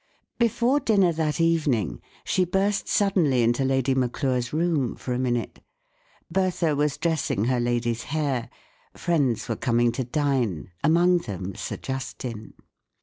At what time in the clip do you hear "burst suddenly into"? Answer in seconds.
2.43-3.63